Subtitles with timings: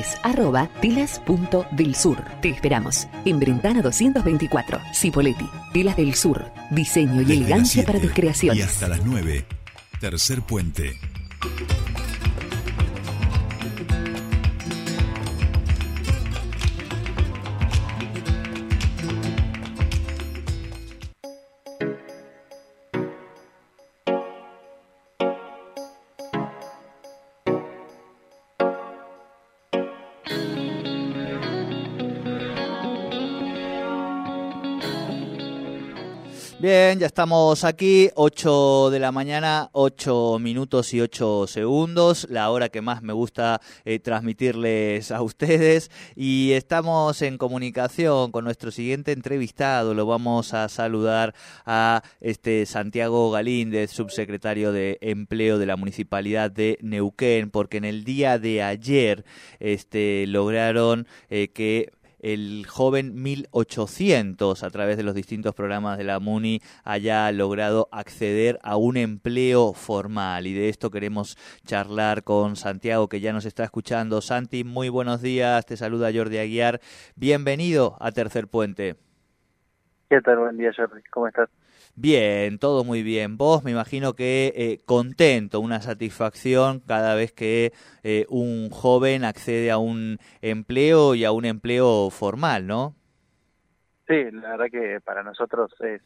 [0.00, 2.24] Telas, arroba telas.delsur.
[2.40, 3.06] Te esperamos.
[3.24, 5.48] En Brentana 224, Cipoletti.
[5.72, 6.46] Telas del Sur.
[6.70, 8.58] Diseño y Desde elegancia para tus creaciones.
[8.58, 9.44] Y hasta las 9.
[10.00, 10.96] Tercer puente.
[36.60, 42.68] Bien, ya estamos aquí, 8 de la mañana, 8 minutos y 8 segundos, la hora
[42.68, 45.90] que más me gusta eh, transmitirles a ustedes.
[46.16, 53.30] Y estamos en comunicación con nuestro siguiente entrevistado, lo vamos a saludar a este Santiago
[53.30, 59.24] Galíndez, subsecretario de Empleo de la Municipalidad de Neuquén, porque en el día de ayer
[59.60, 66.20] este, lograron eh, que el joven 1800 a través de los distintos programas de la
[66.20, 73.08] MUNI haya logrado acceder a un empleo formal y de esto queremos charlar con Santiago
[73.08, 74.20] que ya nos está escuchando.
[74.20, 76.80] Santi, muy buenos días, te saluda Jordi Aguiar,
[77.16, 79.09] bienvenido a Tercer Puente.
[80.10, 80.38] ¿Qué tal?
[80.38, 81.00] Buen día, Jordi.
[81.12, 81.48] ¿Cómo estás?
[81.94, 83.36] Bien, todo muy bien.
[83.36, 87.70] Vos me imagino que eh, contento, una satisfacción cada vez que
[88.02, 92.96] eh, un joven accede a un empleo y a un empleo formal, ¿no?
[94.08, 96.02] Sí, la verdad que para nosotros es,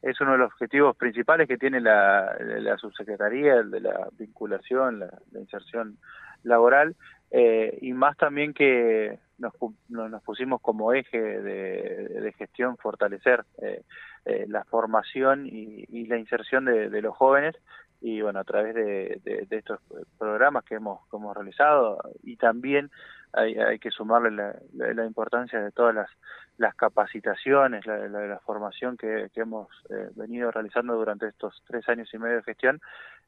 [0.00, 4.98] es uno de los objetivos principales que tiene la, la subsecretaría, el de la vinculación,
[5.00, 5.98] la, la inserción
[6.42, 6.96] laboral,
[7.32, 9.52] eh, y más también que nos,
[9.88, 13.82] nos pusimos como eje de, de gestión fortalecer eh,
[14.26, 17.56] eh, la formación y, y la inserción de, de, los jóvenes.
[18.00, 19.80] Y bueno a través de, de estos
[20.18, 22.90] programas que hemos, que hemos realizado y también
[23.32, 26.10] hay, hay que sumarle la, la, importancia de todas las,
[26.58, 32.12] las capacitaciones, la, la, formación que, que hemos eh, venido realizando durante estos tres años
[32.12, 32.80] y medio de gestión,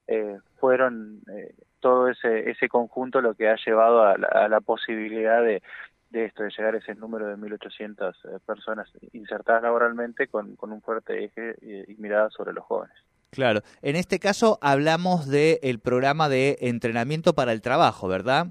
[0.06, 1.54] eh, fueron eh,
[2.24, 5.62] ese, conjunto lo que ha llevado a la, posibilidad de,
[6.10, 10.82] de esto, de llegar a ese número de 1.800 eh, personas insertadas laboralmente con, un
[10.82, 12.96] fuerte eje y, y mirada sobre los jóvenes.
[13.30, 18.48] Claro, en este caso hablamos del el programa de entrenamiento para el trabajo, ¿verdad?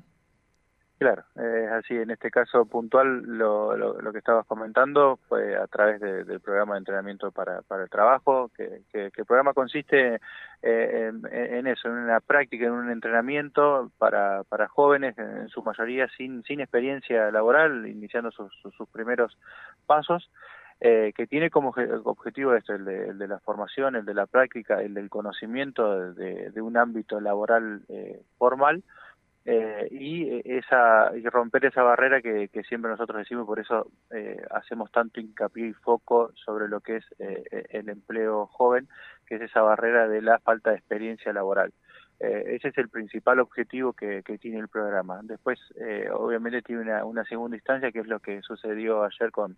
[1.04, 1.98] Claro, eh, así.
[1.98, 6.76] En este caso puntual lo, lo, que estabas comentando fue a través de, del programa
[6.76, 10.22] de entrenamiento para, el trabajo, que, el programa consiste
[10.62, 16.42] eh, en, eso, en una práctica, en un entrenamiento para, jóvenes, en su mayoría sin,
[16.44, 19.38] sin experiencia laboral, iniciando sus primeros
[19.86, 20.32] pasos,
[20.80, 21.76] eh, que tiene como
[22.06, 26.14] objetivo esto, el de, el de, la formación, el de la práctica, el del conocimiento
[26.14, 28.84] de, de un ámbito laboral eh, formal,
[29.46, 34.42] eh, y esa y romper esa barrera que, que siempre nosotros decimos por eso eh,
[34.52, 38.88] hacemos tanto hincapié y foco sobre lo que es eh, el empleo joven
[39.26, 41.74] que es esa barrera de la falta de experiencia laboral.
[42.20, 45.20] Eh, ese es el principal objetivo que, que tiene el programa.
[45.24, 49.58] Después eh, obviamente tiene una, una segunda instancia que es lo que sucedió ayer con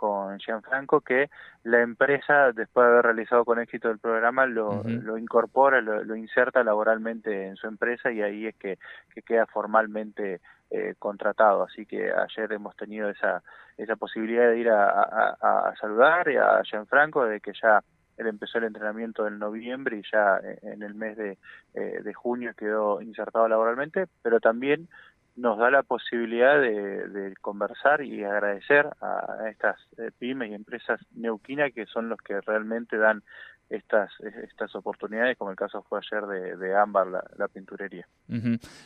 [0.00, 1.28] con Gianfranco que
[1.62, 5.02] la empresa, después de haber realizado con éxito el programa, lo, uh -huh.
[5.02, 8.78] lo incorpora, lo, lo, inserta laboralmente en su empresa y ahí es que,
[9.14, 10.40] que queda formalmente
[10.70, 11.64] eh, contratado.
[11.64, 13.42] Así que ayer hemos tenido esa,
[13.76, 17.82] esa posibilidad de ir a, a, a saludar a Gianfranco, de que ya
[18.16, 21.38] él empezó el entrenamiento en noviembre y ya en el mes de,
[21.74, 24.88] eh, de junio quedó insertado laboralmente, pero también
[25.36, 31.00] nos da la posibilidad de, de conversar y agradecer a, estas eh, pymes y empresas
[31.14, 33.22] neuquinas que son los que realmente dan
[33.70, 34.10] estas
[34.42, 38.06] estas oportunidades, como el caso fue ayer de, de la, pinturería.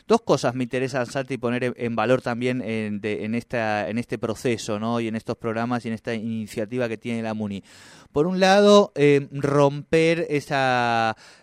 [0.07, 4.17] Dos cosas me interesan, Santi, poner en valor también en, de, en, esta, en este
[4.17, 4.99] proceso ¿no?
[4.99, 7.63] y en estos programas y en esta iniciativa que tiene la MUNI.
[8.11, 10.55] Por un lado, eh, romper ese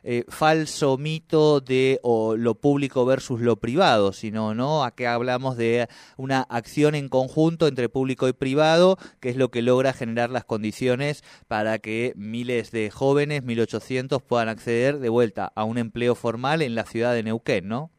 [0.05, 4.85] eh, falso mito de lo público versus lo privado, sino ¿no?
[4.85, 9.61] Aquí hablamos de una acción en conjunto entre público y privado, que es lo que
[9.61, 15.65] logra generar las condiciones para que miles de jóvenes 1800 puedan acceder de vuelta a
[15.65, 17.91] un empleo formal en la ciudad de Neuquén, ¿no?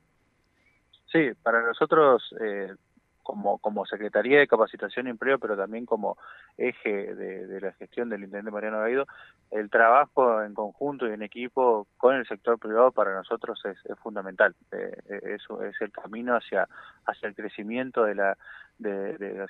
[1.12, 2.74] Sí, para nosotros eh,
[3.24, 6.18] como, como Secretaría de Capacitación y Empleo, pero también como
[6.58, 9.08] eje de, la gestión del Intendente Mariano Gaido,
[9.52, 13.98] el trabajo en conjunto y en equipo con el sector privado para nosotros es, es
[14.00, 14.54] fundamental.
[14.72, 16.68] Eh, eso es el camino hacia,
[17.06, 18.38] hacia el crecimiento de la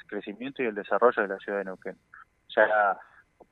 [0.07, 1.97] crecimiento y el desarrollo de la ciudad de Neuquén.
[2.55, 2.99] Ya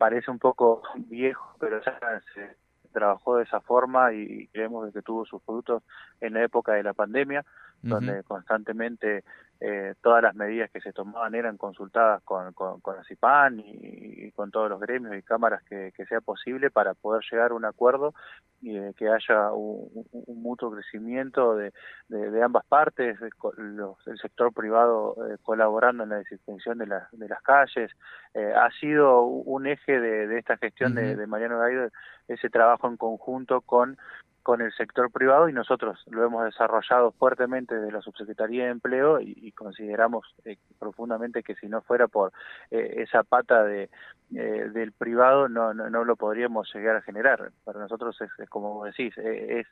[0.02, 1.96] parece un poco viejo, pero ya
[2.34, 2.58] se
[2.92, 5.84] trabajó de esa forma y creemos que tuvo sus frutos
[6.20, 7.46] en la época de la pandemia
[7.82, 9.24] donde constantemente
[9.64, 14.50] eh, todas las medidas que se tomaban eran consultadas con, con, con CIPAN y, con
[14.50, 18.16] todos los gremios y cámaras que, sea posible para poder llegar a un acuerdo
[18.60, 19.88] y que haya un,
[20.28, 21.72] mutuo crecimiento de,
[22.10, 27.92] de, ambas partes, el sector privado eh, colaborando en la desinfección de, de las calles.
[28.34, 31.90] Eh, ha sido un eje de, esta gestión de, de Mariano Gaido
[32.28, 33.98] ese trabajo en conjunto con
[34.44, 39.20] con el sector privado y nosotros lo hemos desarrollado fuertemente desde la Subsecretaría de Empleo
[39.20, 42.32] y, consideramos eh, profundamente que si no fuera por
[42.72, 43.90] eh, esa pata de,
[44.34, 47.52] eh, del privado no, no, no, lo podríamos llegar a generar.
[47.64, 49.68] Para nosotros es, como vos decís, es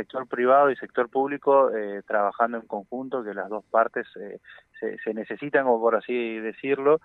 [0.00, 1.70] sector privado y sector público
[2.06, 7.00] trabajando en conjunto, que las dos partes se, necesitan, o por así decirlo,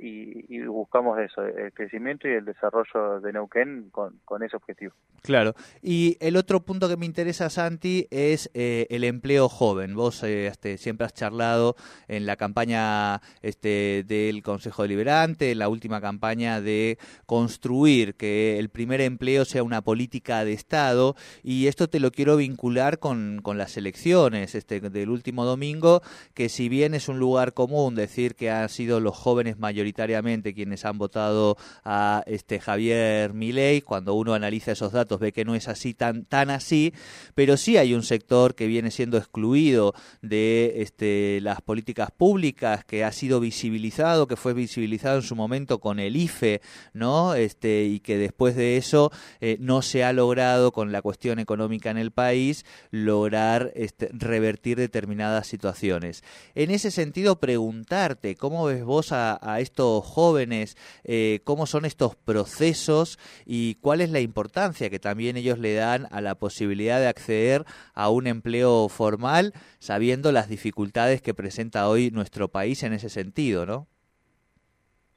[0.00, 4.94] y, buscamos eso, el crecimiento y el desarrollo de Neuquén con, ese objetivo.
[5.22, 9.94] Claro, y el otro punto que me interesa, Santi, es eh, el empleo joven.
[9.94, 11.76] Vos eh, este, siempre has charlado
[12.06, 18.68] en la campaña este, del Consejo Deliberante, en la última campaña de construir que el
[18.68, 23.76] primer empleo sea una política de Estado, y esto te lo quiero vincular con, las
[23.76, 26.02] elecciones este, del último domingo,
[26.34, 30.84] que si bien es un lugar común decir que han sido los jóvenes mayoritariamente quienes
[30.84, 35.68] han votado a este Javier Milei, cuando uno analiza esos datos ve que no es
[35.68, 36.92] así tan tan, así,
[37.36, 43.04] pero sí hay un sector que viene siendo excluido de este, las políticas públicas, que
[43.04, 46.62] ha sido visibilizado, que fue visibilizado en su momento con el IFE,
[46.94, 47.34] ¿no?
[47.34, 51.92] Este, y que después de eso eh, no se ha logrado con la cuestión económica
[51.92, 56.22] en el país lograr este, revertir determinadas situaciones.
[56.54, 60.76] En ese sentido, preguntarte, ¿cómo ves vos a, estos jóvenes?
[61.04, 66.06] Eh, ¿Cómo son estos procesos y cuál es la importancia que también ellos le dan
[66.10, 67.64] a la posibilidad de acceder
[67.94, 73.66] a un empleo formal, sabiendo las dificultades que presenta hoy nuestro país en ese sentido,
[73.66, 73.86] ¿no?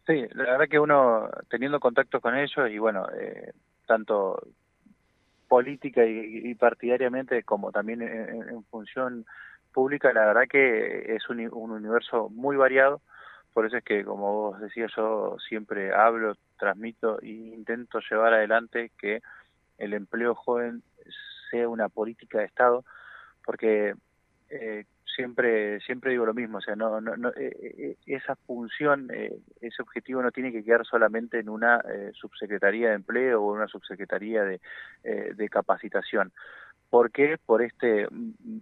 [0.07, 3.51] Sí, la verdad que uno, teniendo contacto con ellos y bueno, eh,
[3.85, 4.41] tanto
[5.51, 9.25] política y, partidariamente como también en, función
[9.73, 13.01] pública, la verdad que es un, un universo muy variado,
[13.53, 18.91] por eso es que, como vos decías, yo siempre hablo, transmito e intento llevar adelante
[18.97, 19.21] que
[19.77, 20.83] el empleo joven
[21.49, 22.85] sea una política de Estado,
[23.45, 23.93] porque
[24.51, 29.81] eh, siempre siempre digo lo mismo, o sea, no, no, eh, eh, esa función, ese
[29.81, 31.81] objetivo no tiene que quedar solamente en una
[32.13, 34.59] subsecretaría de empleo o una subsecretaría de,
[35.03, 36.31] de capacitación.
[36.89, 37.37] ¿Por qué?
[37.45, 38.05] Por este,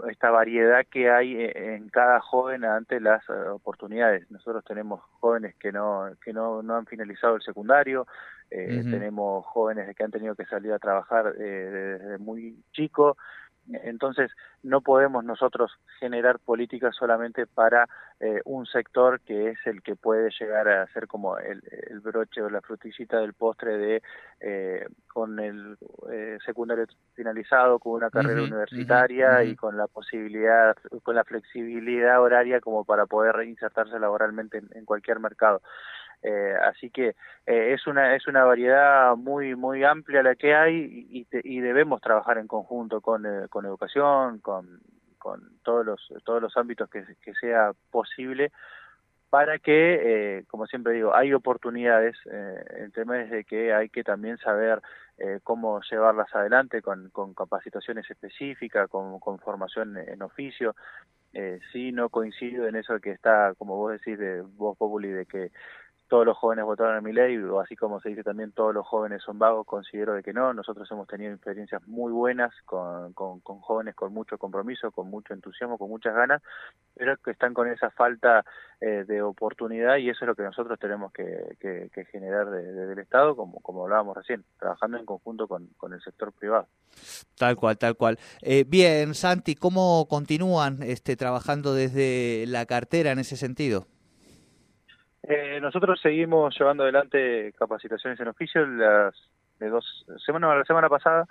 [0.07, 4.29] esta variedad que hay en cada joven ante las oportunidades.
[4.29, 8.05] Nosotros tenemos jóvenes que no, que no, no han finalizado el secundario,
[8.51, 13.15] eh, tenemos jóvenes que han tenido que salir a trabajar eh, desde muy chico,
[13.83, 14.31] entonces
[14.63, 17.87] no podemos nosotros generar políticas solamente para
[18.19, 21.61] eh, un sector que es el que puede llegar a ser como el,
[22.01, 24.01] broche o la frutillita del postre de
[25.07, 25.77] con el
[26.45, 32.85] secundario finalizado, con una carrera universitaria y con la posibilidad, con la flexibilidad horaria como
[32.85, 35.61] para poder reinsertarse laboralmente en cualquier mercado.
[36.21, 41.07] Eh, así que eh, es una es una variedad muy muy amplia la que hay
[41.09, 44.81] y, y debemos trabajar en conjunto con, eh, con educación, con,
[45.17, 47.05] con todos los todos los ámbitos que,
[47.39, 48.51] sea posible
[49.29, 54.03] para que, eh, como siempre digo, hay oportunidades, el tema es de que hay que
[54.03, 54.81] también saber
[55.43, 60.75] cómo llevarlas adelante con, con capacitaciones específicas, con, con formación en oficio.
[61.33, 65.25] Eh, sí, no coincido en eso que está, como vos decís, de vos Populi, de
[65.25, 65.51] que
[66.09, 68.85] todos los jóvenes votaron a mi ley, o así como se dice también todos los
[68.85, 70.53] jóvenes son vagos, considero de que no.
[70.53, 75.89] Nosotros hemos tenido experiencias muy buenas con, jóvenes con mucho compromiso, con mucho entusiasmo, con
[75.89, 76.41] muchas ganas,
[76.95, 78.43] pero que están con esa falta
[78.81, 81.27] eh, de oportunidad y eso es lo que nosotros tenemos que,
[82.11, 86.33] generar desde el Estado, como, como hablábamos recién, trabajando en conjunto con, con el sector
[86.33, 86.67] privado.
[87.37, 88.17] Tal cual, tal cual.
[88.41, 93.85] Eh, bien, Santi, ¿cómo continúan este, trabajando desde la cartera en ese sentido?
[95.23, 98.65] Eh, nosotros seguimos llevando adelante capacitaciones en oficio.
[98.65, 99.15] Las
[99.59, 101.27] de dos semanas, la semana pasada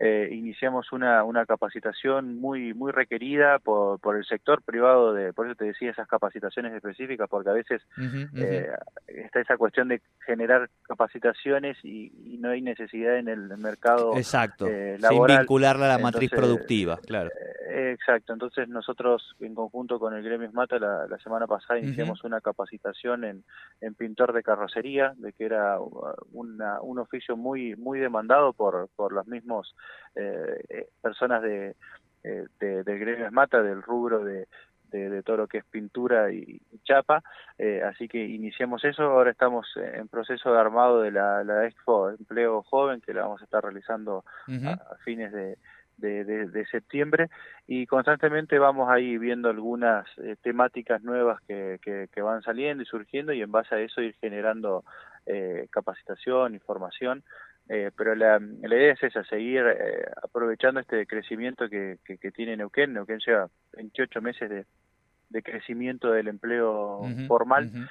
[0.00, 5.46] eh, iniciamos una, una capacitación muy muy requerida por, por el sector privado, de por
[5.46, 7.82] eso te decía esas capacitaciones específicas, porque a veces
[8.34, 8.68] eh,
[9.06, 14.98] está esa cuestión de generar capacitaciones y, no hay necesidad en el mercado exacto, eh,
[15.00, 15.36] laboral.
[15.36, 17.30] Sin vincularla a la matriz productiva, claro.
[17.68, 22.22] Eh, exacto, entonces nosotros en conjunto con el Gremio Mata la, la semana pasada iniciamos
[22.22, 23.44] una capacitación en,
[23.80, 25.78] en pintor de carrocería, de que era
[26.32, 29.74] una, un oficio muy muy demandado por, por los mismos
[30.14, 31.74] eh, eh, personas de
[32.22, 34.48] de, del gremio Mata, del rubro de,
[34.90, 37.22] de, todo lo que es pintura y, chapa,
[37.58, 42.10] eh, así que iniciamos eso, ahora estamos en proceso de armado de la, la Expo
[42.10, 45.56] Empleo Joven, que la vamos a estar realizando a, fines de,
[45.96, 47.28] de, septiembre
[47.66, 53.32] y constantemente vamos ahí viendo algunas eh, temáticas nuevas que, que, van saliendo y surgiendo
[53.32, 54.84] y en base a eso ir generando
[55.26, 57.22] eh, capacitación, información
[57.68, 62.56] eh, pero la, la, idea es esa, seguir eh, aprovechando este crecimiento que, que, tiene
[62.56, 62.92] Neuquén.
[62.92, 64.64] Neuquén lleva 28 meses de,
[65.30, 67.88] de crecimiento del empleo formal.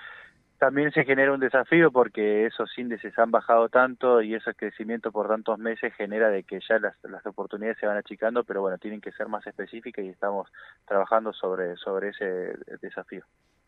[0.58, 5.28] También se genera un desafío porque esos índices han bajado tanto y ese crecimiento por
[5.28, 9.02] tantos meses genera de que ya las, las oportunidades se van achicando, pero bueno, tienen
[9.02, 10.50] que ser más específicas y estamos
[10.88, 13.26] trabajando sobre, sobre ese desafío.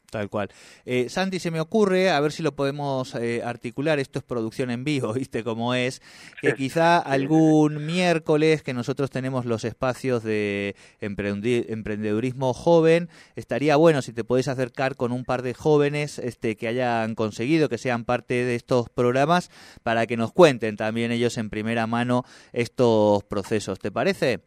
[0.10, 0.50] Tal cual.
[0.86, 4.72] Eh, Santi, se me ocurre, a ver si lo podemos eh, articular, esto es producción
[4.72, 6.02] en vivo, ¿viste cómo es?
[6.42, 14.14] Que quizá algún miércoles que nosotros tenemos los espacios de emprendedurismo joven, estaría bueno si
[14.14, 18.46] te podés acercar con un par de jóvenes este, que hayan conseguido, que sean parte
[18.46, 19.52] de estos programas,
[19.84, 22.24] para que nos cuenten también ellos en primera mano
[22.54, 24.40] estos procesos, ¿te parece?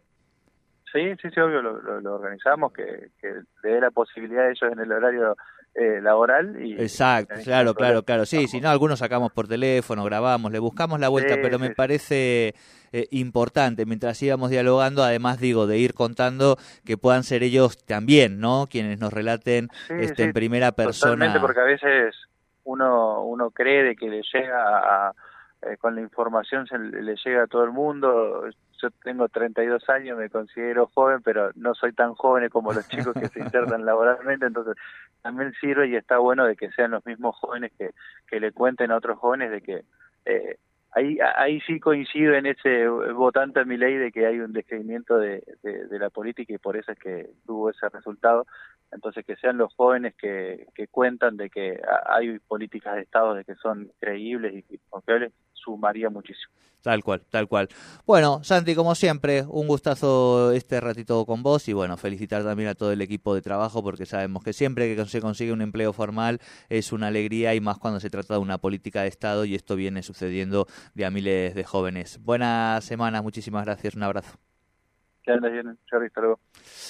[0.92, 3.28] Sí, sí, sí, obvio, lo, organizamos, que, que
[3.62, 5.37] le dé la posibilidad a ellos en el horario
[5.75, 6.61] eh, laboral.
[6.61, 8.26] y Exacto, claro, claro, claro.
[8.26, 12.54] Sí, si no, algunos sacamos por teléfono, grabamos, le buscamos la vuelta, pero me parece
[12.92, 18.40] eh, importante, mientras íbamos dialogando, además digo, de ir contando que puedan ser ellos también,
[18.40, 18.66] ¿no?
[18.68, 21.12] Quienes nos relaten este, en primera persona.
[21.12, 22.16] Totalmente, porque a veces
[22.64, 25.14] uno, uno cree de que le llega a
[25.62, 28.44] eh, con la información se le llega a todo el mundo.
[28.80, 33.14] Yo tengo 32 años, me considero joven, pero no soy tan joven como los chicos
[33.14, 34.76] que se insertan laboralmente, entonces
[35.22, 37.90] también sirve y está bueno de que sean los mismos jóvenes que,
[38.26, 39.84] que le cuenten a otros jóvenes de que
[40.25, 40.56] eh,
[40.92, 45.18] ahí ahí sí coincido en ese votante a mi ley de que hay un descreimiento
[45.18, 48.46] de, de, la política y por eso es que tuvo ese resultado.
[48.92, 53.44] Entonces que sean los jóvenes que, que cuentan de que hay políticas de Estado de
[53.44, 55.32] que son creíbles y confiables
[55.62, 56.52] sumaría muchísimo.
[56.83, 57.69] Tal cual, tal cual.
[58.07, 62.75] Bueno, Santi, como siempre, un gustazo este ratito con vos y bueno, felicitar también a
[62.75, 66.40] todo el equipo de trabajo porque sabemos que siempre que se consigue un empleo formal
[66.71, 69.76] es una alegría y más cuando se trata de una política de Estado y esto
[69.76, 72.19] viene sucediendo de a miles de jóvenes.
[72.23, 74.50] Buena semana, muchísimas gracias, un abrazo.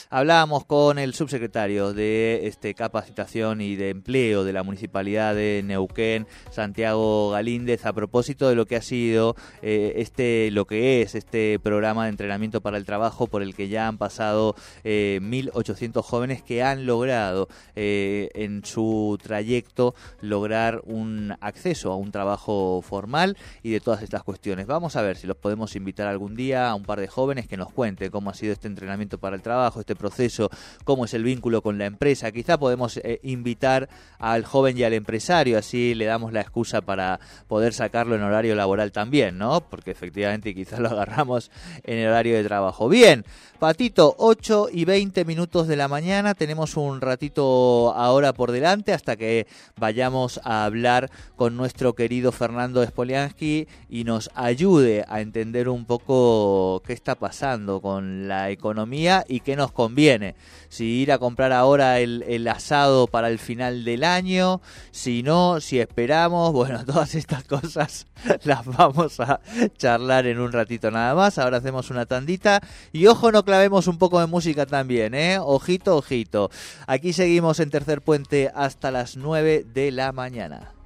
[0.09, 6.27] Hablábamos con el subsecretario de este, capacitación y de empleo de la Municipalidad de Neuquén,
[6.51, 11.59] Santiago Galíndez, a propósito de lo que ha sido eh, este, lo que es este
[11.61, 16.43] programa de entrenamiento para el trabajo por el que ya han pasado eh, 1.800 jóvenes
[16.43, 23.71] que han logrado eh, en su trayecto lograr un acceso a un trabajo formal y
[23.71, 24.67] de todas estas cuestiones.
[24.67, 27.57] Vamos a ver si los podemos invitar algún día a un par de jóvenes que
[27.57, 30.51] nos cuenten cómo ha sido este entrenamiento para el trabajo, este proceso,
[30.85, 32.31] cómo es el vínculo con la empresa.
[32.31, 37.19] Quizá podemos eh, invitar al joven y al empresario, así le damos la excusa para
[37.49, 39.63] poder sacarlo en horario laboral también, ¿no?
[39.63, 41.51] Porque efectivamente quizás lo agarramos
[41.85, 42.91] en el horario de trabajo.
[42.91, 43.25] Bien,
[43.59, 49.17] Patito, 8 y 20 minutos de la mañana, tenemos un ratito ahora por delante hasta
[49.17, 49.47] que
[49.77, 56.83] vayamos a hablar con nuestro querido Fernando Spoliansky y nos ayude a entender un poco
[56.87, 57.83] qué está pasando
[58.29, 60.35] la economía y qué nos conviene.
[60.69, 65.61] Si ir a comprar ahora el, el asado para el final del año, si no,
[65.61, 68.07] si esperamos, bueno, todas estas cosas
[68.45, 69.41] las vamos a
[69.77, 71.39] charlar en un ratito nada más.
[71.39, 72.61] Ahora hacemos una tandita
[72.93, 75.39] y ojo, no clavemos un poco de música también, ¿eh?
[75.41, 76.51] Ojito, ojito.
[76.87, 80.80] Aquí seguimos en Tercer Puente hasta las 9 de la mañana.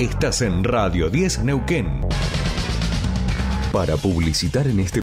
[0.00, 2.02] Estás en Radio 10 Neuquén.
[3.72, 4.96] Para publicitar en este